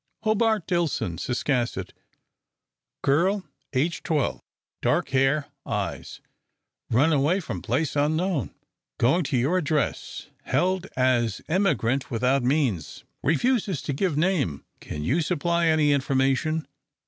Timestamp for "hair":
5.09-5.45